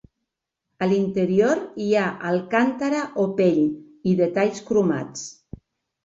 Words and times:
A 0.83 0.85
l'interior 0.91 1.59
hi 1.83 1.89
ha 1.95 2.05
Alcantara 2.29 3.01
o 3.23 3.25
pell, 3.41 3.59
i 4.13 4.15
detalls 4.23 4.63
cromats. 4.71 5.27